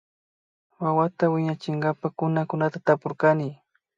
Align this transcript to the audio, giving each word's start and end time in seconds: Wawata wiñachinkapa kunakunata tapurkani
Wawata 0.81 1.25
wiñachinkapa 1.33 2.07
kunakunata 2.17 2.77
tapurkani 2.85 3.49